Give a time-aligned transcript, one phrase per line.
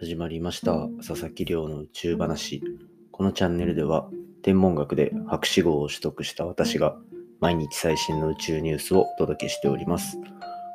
[0.00, 0.86] 始まりました。
[1.04, 2.62] 佐々木亮の宇宙話。
[3.10, 4.08] このチャンネルでは
[4.42, 6.96] 天文学で博士号を取得した私が
[7.40, 10.16] 毎日最新の宇宙ニュースをお届けしております。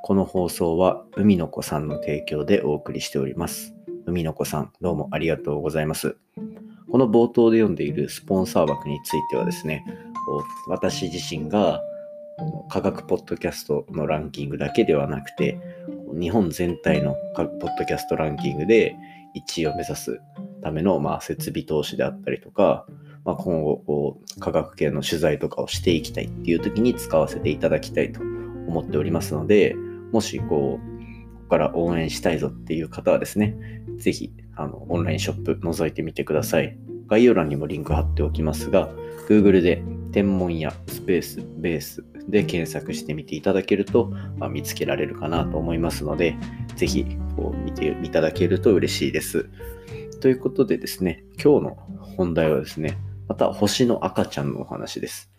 [0.03, 3.73] この放送は海の子さんの提供でお送りしております。
[4.05, 6.17] 海の子さんどうもありがとうございます。
[6.91, 9.85] この冒頭で読んでいるスポンサー枠についてはですね
[10.67, 11.81] 私自身が
[12.69, 15.57] 科学ポッドキャストのランキングだけではなくて
[16.13, 18.95] 日本全体のポッドキャストランキングで
[19.35, 20.21] 1位を目指す
[20.61, 22.85] ための、まあ、設備投資であったりとか、
[23.25, 29.75] まあ、今後こう科学系の取材とかをしていきたいっていう時に使わせていただきたいと思っておりますので
[30.11, 30.93] もしこう
[31.35, 33.55] ここから応援したいぞっていう方はですね
[33.97, 36.77] 是非あのオンラインショップ覗いてみてください。
[37.07, 38.89] 概要欄にもリンク貼っておきますが
[39.27, 46.35] Google で天文やスペースベースで検索してみていただけると、まあ、見つけられるかなと思いますので、
[46.75, 49.49] ぜひこう見ていただけると嬉しいです。
[50.21, 51.77] ということでですね、今日の
[52.15, 55.31] 本題はですね、また星の赤ちゃんのお話です。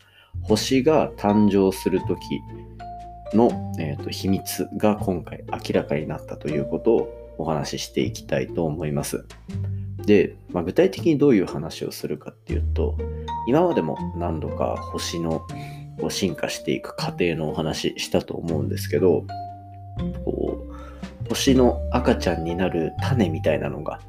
[0.42, 9.24] 星が誕生するときの、えーと、秘密が今回明らかになったということをお話ししていきたいと思います。
[10.04, 12.98] で、まあ、具体的にどういう話をするかっていうと、
[13.46, 15.42] 今までも何度か星の
[16.10, 19.24] 進化していく過程のお話したと思うんですけど
[20.24, 20.73] こう
[21.28, 24.00] 星の赤ちゃんになる種みたいなのが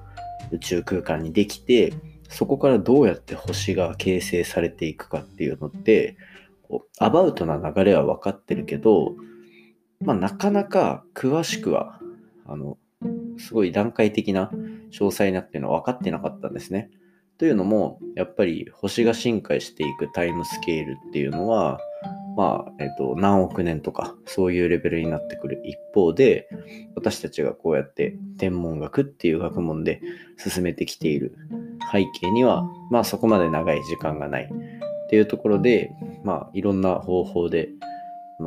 [0.52, 1.94] 宇宙空間にできて
[2.30, 6.17] そこからどうやって星が形成されていくかっていうのって
[6.99, 9.16] アバウトな流れは分かってるけど、
[10.02, 11.99] まあ、なかなか詳しくは
[12.45, 12.77] あの
[13.38, 14.50] すごい段階的な
[14.91, 16.89] 詳細なっていうのは分かってなかったんですね。
[17.38, 21.79] というのも、やっぱり星が進化していくタイムスケールっていうのは、
[22.36, 25.61] まあ、えっと、何億年とか、そういうレベルになってくる。
[25.64, 26.50] 一方で、
[26.95, 30.02] 私たちがこうやって天文学っていう学問で
[30.38, 31.38] 進めてきている。
[31.91, 34.50] 背景には、まあそこまで長い時間がない。
[35.06, 35.91] っていうところで、
[36.23, 37.69] まあいろんな方法で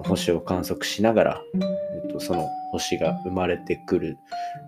[0.04, 4.18] 星を観測しながら、えっと、その星が生まれてくる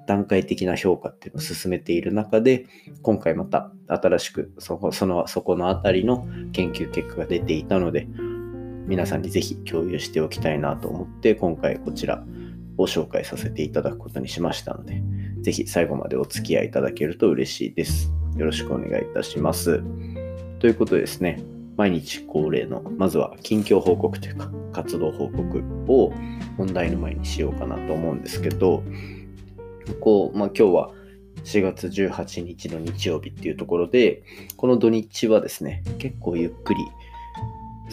[0.06, 2.66] 段階的な評価っていうのを進めている中で、
[3.02, 8.08] 今回また新しくそこそのそこのあたりの研究結果が出ていたので、
[8.90, 12.24] 皆さんにぜひ共有しておきたいなと思って、今回こちら
[12.76, 15.00] を紹介させていただくことにしましたので、
[15.42, 18.12] ぜひ最後までお付き合いいただけると嬉しいです。
[18.36, 19.80] よろしくお願いいたします。
[20.58, 21.40] ということでですね、
[21.76, 26.12] 毎日恒例の、まずは近況報告というか、活動報告を
[26.56, 28.82] 本題の前にしようかなと思うんですけど、
[30.00, 30.90] こう、まあ、今日は
[31.44, 34.24] 4月18日の日曜日っていうところで、
[34.56, 36.80] この土日はですね、結構ゆっくり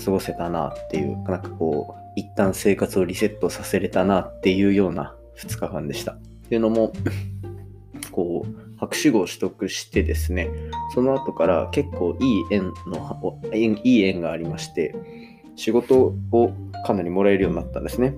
[0.04, 6.14] 過ごせたなっていう、なんかこう、一旦生活をリセットさせれたなっていうような2日間でした。
[6.14, 6.18] っ
[6.50, 6.94] ていうのも、
[8.12, 10.50] こう、博士号を取得してですね、
[10.94, 14.96] その後から結構いい縁の、いい縁がありまして、
[15.56, 16.52] 仕事を
[16.86, 18.14] かなりもらえるようになったんですね。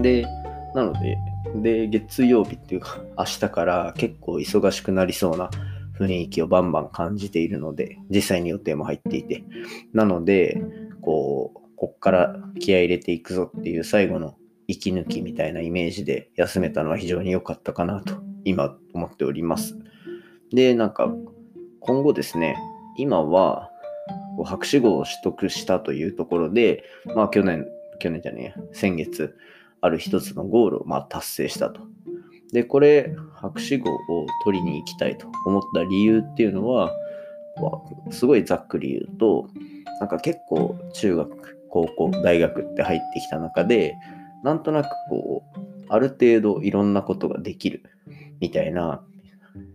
[0.00, 0.26] で、
[0.74, 1.18] なので、
[1.54, 5.50] で、月曜日っていうか、明日から結構忙しくなりそうな
[5.98, 9.44] 雰囲気をバンバン感じているので、実際に予定も入っていて。
[9.92, 10.62] なので、
[11.00, 14.36] こう、こっから気合入れていくぞっていう最後の
[14.66, 18.14] 息抜きみたいなイメージで休めたのは非常に良かったかなと
[18.44, 19.78] 今思っております。
[20.52, 21.12] で、なんか
[21.80, 22.56] 今後ですね、
[22.96, 23.70] 今は
[24.44, 26.84] 博士号を取得したというところで、
[27.14, 27.66] まあ去年、
[27.98, 29.36] 去年じゃねえ、先月、
[29.80, 31.82] ある一つのゴールをま達成したと。
[32.52, 36.92] で、これ、博士号を取りに行きたいと思った理由っていうのは、
[38.10, 39.48] すごいざっくり言うと、
[40.00, 43.94] なんか結構中学、高校、大学って入ってきた中で、
[44.42, 47.82] なんとなくこう、ある程度いろんなことができる
[48.40, 49.02] みたいな、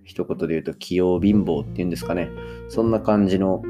[0.04, 2.30] 一言で言うと器用貧乏っていうんですかね。
[2.70, 3.62] そんな感じの、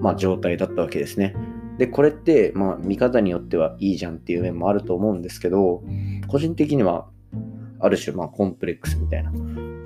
[0.00, 1.34] まあ、状態だったわけですね。
[1.78, 5.82] で、これって、まあ、見方によってはいいじゃんっていう面もあると思うんですけど、
[6.28, 7.08] 個人的には、
[7.80, 9.32] ある種、まあ、コンプレックスみたいな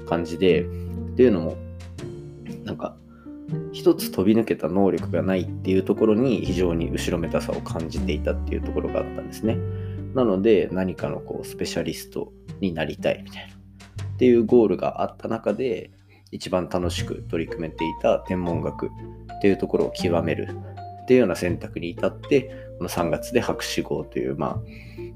[0.07, 0.65] 感じで、っ
[1.17, 1.57] ていうのも、
[2.65, 2.97] なんか、
[3.73, 9.57] 一つ飛び抜けた能力がないっていうところに非常に後ろめたさを感じていたっていうところがあったんですね。
[10.15, 13.55] なので、何かのこう、スペシャリストになりたいみたいな、
[14.05, 15.91] っていうゴールがあった中で、
[16.33, 18.91] 一番楽しく取り組めていた天文学っ
[19.41, 20.49] ていうところを極める
[21.03, 22.43] っていうような選択に至って、
[22.79, 24.59] この3月で博士号という、まあ、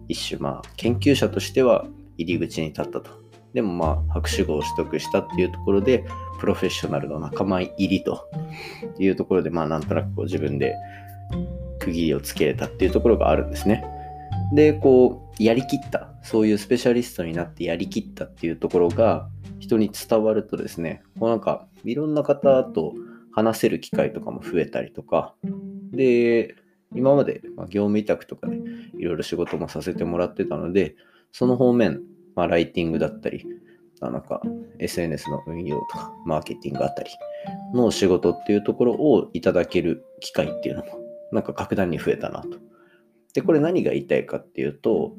[0.09, 1.87] 一種、まあ、研究者としては
[2.17, 3.11] 入り口に立ったと。
[3.53, 6.05] でもまあ、博士号を取得したっていうところで、
[6.41, 8.29] プロフェッショナルの仲間入りと
[8.99, 10.75] いうところで、まあ、なんとなくこう自分で
[11.79, 13.85] 区切りをつけれたっていうところがあるんですね。
[14.53, 19.29] で、こう、やりきった、そういうスペシャリストになってやりきったっていうところが、
[19.61, 22.93] 人に伝わるとですね、こうなんかいろんな方と
[23.33, 25.35] 話せる機会とかも増えたりとか、
[25.93, 26.55] で、
[26.95, 28.57] 今まで業務委託とかで
[28.99, 30.97] いろいろ仕事もさせてもらってたので、
[31.35, 32.01] その方面、
[32.37, 33.45] まあ、ライティングだったり、
[34.01, 34.41] なんか
[34.79, 37.11] SNS の運用とか、マーケティングあたり
[37.75, 41.01] の仕事っていうところをいただける機会っていうのも、
[41.33, 42.59] なんか格段に増えたなと。
[43.35, 45.17] で、これ何が言いたいかっていうと、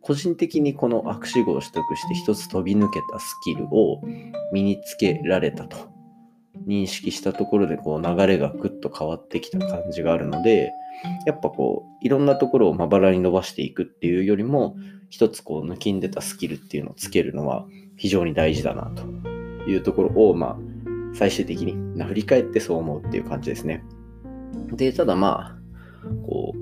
[0.00, 4.00] 個人的にこの悪視号を取得して一つ飛び抜けたスキルを
[4.50, 5.76] 身につけられたと
[6.66, 10.72] 認識したところでこう流れがぐっと変わってきた感じがあるので、
[11.26, 14.76] やっぱこういろんなところをまばらに伸ばしていくっていうよりも、
[15.14, 19.04] 一つこう抜きんでたスキルっていうのをつけるのは非常に大事だなと
[19.70, 20.58] いうところを、まあ、
[21.14, 23.84] 最終的に振り返ってそう思うっていう感じですね。
[24.72, 26.58] で、ただまあ、こう、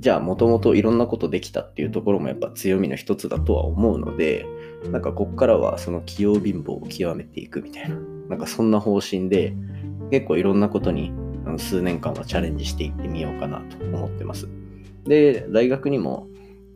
[0.00, 4.44] じゃあもともといろんなことできたっていうところもやっぱ強みの一つだとは思うので、
[4.90, 7.94] なんかこっからはその器用貧乏を極めていくみたいな、
[8.28, 9.54] なんかそんな方針で
[10.10, 11.12] 結構いろんなことに
[11.58, 14.48] 数年間はチャレンジしていってみようかなと思ってます。
[15.04, 16.26] で、大学にも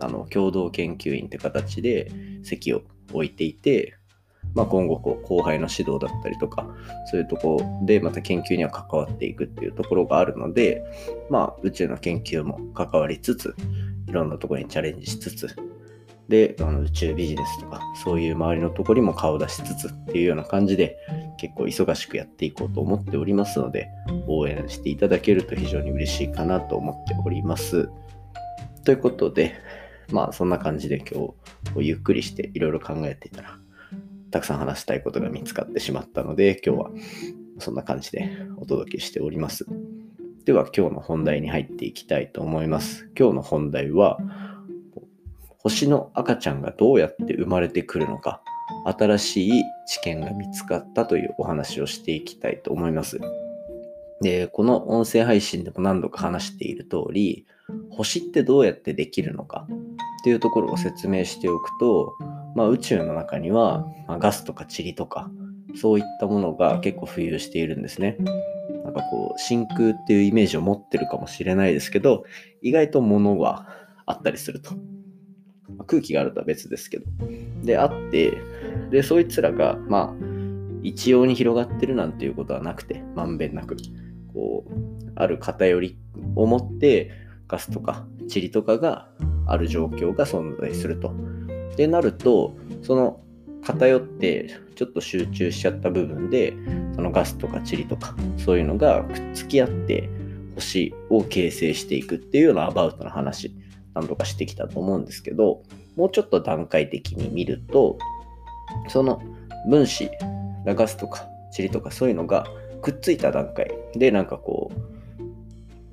[0.01, 2.11] あの共同研究員って形で
[2.43, 3.97] 席を置いていて、
[4.55, 6.67] まあ、今後こう後輩の指導だったりとか
[7.11, 10.85] そういうとこでまた研究には関わっていくっていうところがあるので、
[11.31, 13.55] まあ、宇宙の研究も関わりつつ
[14.09, 15.57] いろんなところにチャレンジしつつ
[16.29, 20.99] であの宇宙ビジネスとかそういう周りのところにも顔を出しつつっていうような感じで
[21.39, 23.89] 結構忙しくやっていこうと思っておりますので
[24.27, 27.89] 応援していただけると非常に嬉しいかなと思っております。
[28.85, 29.55] ということで
[30.11, 31.35] まあそんな感じで今
[31.75, 33.59] 日ゆっくりしていろいろ考えていたら
[34.31, 36.91] たくさん話したいことが見つかってしまったので今日は
[37.59, 39.67] そんな感じでお届けしております。
[40.45, 43.11] では今日の本題に入っていきたいと思います。
[43.19, 44.19] 今日の本題は
[45.59, 48.41] 星の赤ちゃんがどうやって生まれてくるのか
[48.85, 53.19] 新しい知見が見つかったというお話をしていきたいと思います。
[54.21, 57.47] で、この音声配信でも何度か話している通り、
[57.91, 59.67] 星ってどうやってできるのか？
[60.21, 62.17] っていうところを説明しておくと、
[62.55, 65.31] まあ、宇宙の中には、まあ、ガスとか塵とか
[65.77, 68.17] そういったものが結構浮遊しているんですね。
[68.85, 72.25] なんかこう真空っていうイメージを持ってるかもしれないですけど
[72.63, 73.69] 意外と物は
[74.07, 74.75] あったりすると。
[74.75, 77.07] まあ、空気があるとは別ですけど。
[77.63, 78.33] であって
[78.91, 80.25] でそいつらがまあ
[80.83, 83.77] 一様に広がってるなんていうことはなくてまんべんなく
[84.33, 84.73] こう
[85.17, 85.99] ある偏り
[86.35, 89.09] を持ってガスとか塵とかが
[89.47, 91.13] ある状況が存在すると。
[91.77, 93.21] でなるとその
[93.63, 96.55] 偏ってちょっと集中しちゃった部分で
[96.95, 100.09] そのガスとか塵とかそういうのがくっつき合って
[100.55, 103.55] 星を形成していくっていうようなアバウトな話
[103.95, 105.63] 何度かしてきたと思うんですけど
[105.97, 107.99] もうちょっと段階的に見ると
[108.89, 109.23] その
[109.69, 110.11] 分子
[110.65, 112.47] ガスとか塵とかそういうのが
[112.83, 114.88] くっついた段階でなんかこう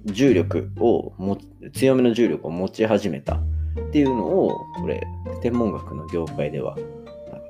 [0.06, 1.38] 重力をも
[1.74, 3.40] 強めの重力を持ち始めたっ
[3.92, 5.06] ていうのをこれ
[5.42, 6.78] 天文学の業界では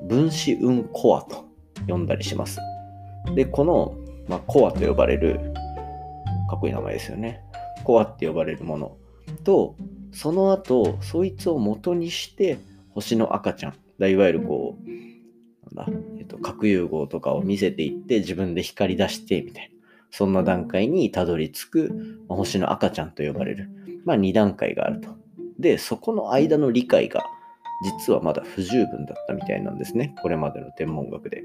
[0.08, 1.46] 分子運コアと
[1.88, 2.60] 呼んだりします。
[3.36, 3.96] でこの、
[4.28, 5.40] まあ、コアと呼ばれる
[6.50, 7.42] かっこいい名前ですよね。
[7.84, 8.98] コアって呼ばれるもの
[9.44, 9.76] と
[10.12, 12.58] その後そいつを元にして
[12.90, 19.75] 星の赤ちゃんいわゆるこうなんだ、えっと、核融合とかを見せていって自分で光り出してみたいな
[20.18, 23.70] そんな段階にたどり着く、まあ、星の赤ちゃんと呼ばれる、
[24.06, 25.10] まあ、2段階があると。
[25.60, 27.22] で、そこの間の理解が
[27.84, 30.16] 実はまだ不十分だったみたいなんですね。
[30.22, 31.44] これまでの天文学で。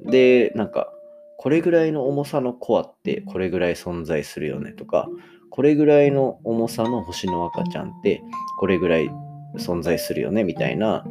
[0.00, 0.92] で、なんか、
[1.36, 5.08] これぐらいの重さのコアってこれぐらい存在するよねとか、
[5.50, 8.22] これぐらいの重さの星の赤ちゃんって
[8.58, 9.10] これぐらい
[9.58, 11.04] 存在するよねみたいな、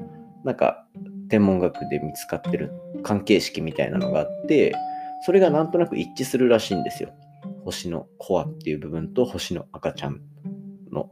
[0.46, 0.86] なんか
[1.28, 2.72] 天文学で見つかってる
[3.04, 4.74] 関係式みたいなのがあって、
[5.22, 7.12] それがなんとなく一致するらしいんですよ。
[7.64, 10.22] 星のコアっていう部分と星の赤ちゃん
[10.92, 11.12] の。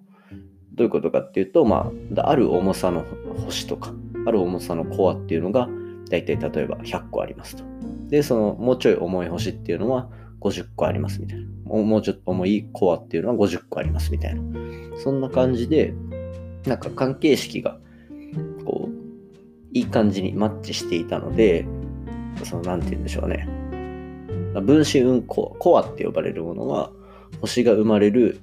[0.73, 3.05] どういうことかっていうと、まあ、ある重さの
[3.45, 3.93] 星とか、
[4.25, 5.69] ある重さのコアっていうのが、
[6.09, 7.63] だいたい例えば100個ありますと。
[8.07, 10.09] で、そのもうちょい重い星っていうのは
[10.41, 11.47] 50個ありますみたいな。
[11.65, 14.41] もうちょっと重いコアっていうのは50個ありますみたいな。
[14.97, 15.93] そんな感じで、
[16.65, 17.77] なんか関係式が、
[18.65, 18.93] こう、
[19.71, 21.67] いい感じにマッチしていたので、
[22.43, 23.58] その、なんて言うんでしょうね。
[24.53, 26.91] 分子運行、コアって呼ばれるものは、
[27.41, 28.39] 星が生まれる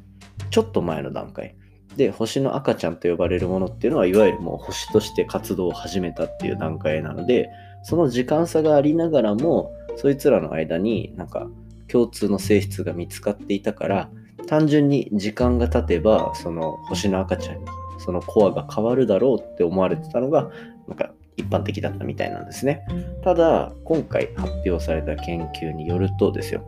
[0.50, 1.56] ちょっと前の段階。
[1.96, 7.48] で、星の赤ちゃんと呼ばれるものっていうのは、いわゆるもう星として活動を始めたっていう段階なので、
[7.82, 11.48] その時間差がありながらも、そいつらの間になんか
[11.88, 14.10] 共通の性質が見つかっていたから、
[14.46, 17.64] 単純に時間が経てば、その星の赤ちゃんに
[17.98, 20.50] そのコアが変わるだろうって思われてたのが、
[20.86, 22.84] なんか一般的だったみたいなんですね。
[23.22, 26.64] ただ、今回発表された研究によるとですよ、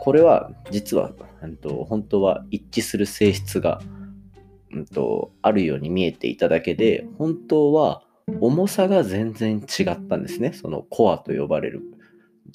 [0.00, 3.80] これは実は、うんと、本当は一致する性質が、
[4.72, 8.02] うんと、あるように見えていただけで、本当は
[8.40, 10.52] 重さが全然違ったんですね。
[10.52, 11.82] そのコアと呼ばれる、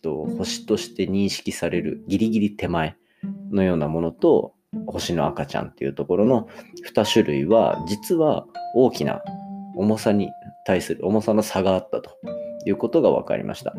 [0.01, 2.95] と星として認識されるギリギリ手前
[3.51, 4.53] のようなものと、
[4.85, 6.47] 星の赤ちゃんっていうところの
[6.93, 9.21] 2種類は、実は大きな
[9.75, 10.29] 重さに
[10.69, 12.11] 対する重さの差があったと
[12.63, 13.73] いうことが分かりました。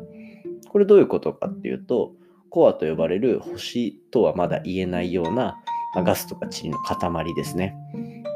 [0.69, 2.15] これどういうことかっていうと、
[2.49, 5.57] コアと呼ばれる星とはまだ言えないような
[5.95, 7.77] ガスとか塵の塊ですね。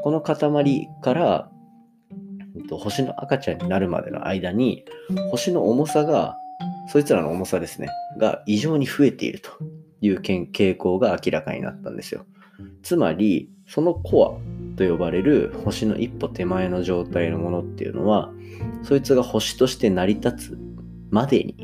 [0.03, 1.51] この塊から
[2.71, 4.85] 星の赤ちゃんになるまでの間に
[5.31, 6.37] 星の重さが
[6.87, 9.51] そいつらの重さですねが異常に増えていると
[9.99, 12.25] いう傾向が明らかになったんですよ。
[12.83, 18.31] つまりそのコアと呼ばれる星の一歩手前の状態のものっていうのは
[18.83, 20.57] そいつが星として成り立つ
[21.09, 21.55] までに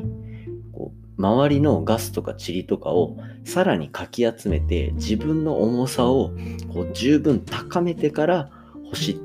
[0.72, 6.32] こう周りのガスとか塵とかをさらにかき集めて自分の重さを
[6.72, 8.50] こう十分高めてから
[8.90, 9.20] 星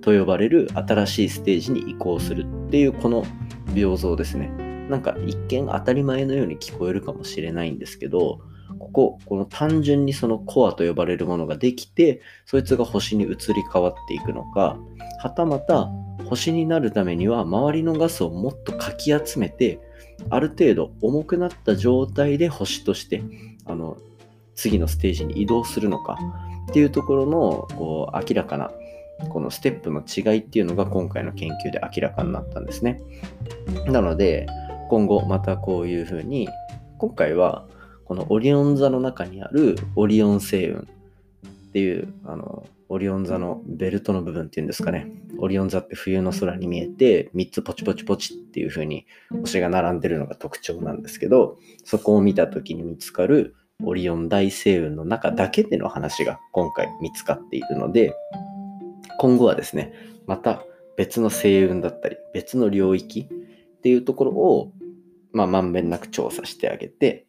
[0.00, 3.24] と呼ばれる新しいステージに移行するっていうこの
[3.74, 4.48] 病像ですね。
[4.88, 8.40] なんか一見当たり前のように聞こえるかもしれないんですけど
[8.78, 13.36] ここ、この単純にそのコアと呼ばれるものができて、そいつが星に移り
[13.72, 14.78] 変わっていくのか、
[15.20, 15.88] はたまた
[16.26, 19.80] 星になるためには周りのガスをもっとかき集めて、
[20.30, 23.22] ある程度重くなった状態で星として
[23.66, 23.96] あの
[24.54, 26.18] 次のステージに移動するのか
[26.70, 28.70] っていうところのこう明らかな
[29.28, 33.00] このステップの違いっていうのが今回の研究で明らかになったんですね。
[33.86, 34.46] なので
[34.88, 36.48] 今後またこういうふうに
[36.98, 37.66] 今回は
[38.04, 40.84] このオリオン座の中にあるオリオン星雲っ
[41.72, 45.10] ていうあのオリオン座のベルトの部分っていうんですかね。
[45.38, 49.06] オリオン座って冬の空に見えて3つポチポチポチっていう風に
[49.40, 58.14] 星が並んでるのが特徴なんですけどそこを見た時に見つかるオリオン大星雲の中だけでの話が今回見つかっているので
[59.18, 59.92] 今後はですね
[60.26, 60.62] また
[60.96, 64.72] 別の星雲だったり別の領域っていうところを
[65.34, 67.26] まあ、まんべんなく調査してあげて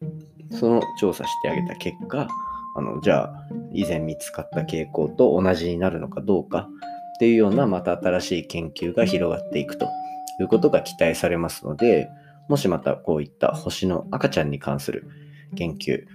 [0.55, 2.27] その調査してあげた結果、
[2.75, 6.67] あの、じゃあ、以前見つかった傾向と同じになるのかどうか
[7.15, 9.85] っていうような、また新しい研究が広がっていくと
[10.39, 12.09] いうことが期待されますので、
[12.49, 15.09] もしまたこういった星の赤ちゃんに関する
[15.55, 16.05] 研究、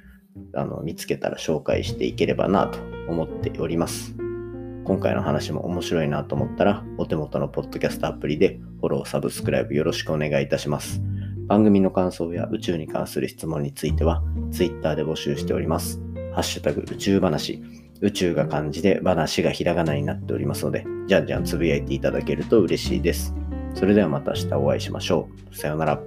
[0.54, 2.78] あの見つけたら紹介していければなと
[3.08, 4.14] 思っております。
[4.84, 11.02] 今回の話も面白いなと思ったら、お手元のポッドキャストアプリでフォロー、サブスクライブよろしくお願いいたします。
[11.50, 16.00] 番組の感想や宇宙に関する質問については Twitter で募集しております。
[16.32, 17.60] ハッシュタグ宇宙話。
[18.00, 23.34] 宇宙が漢字で話がひらがなになっておりますので、じゃんじゃんつぶやいていただけると嬉しいです。
[23.74, 25.56] それではまた明日お会いしましょう。
[25.56, 26.00] さようなら。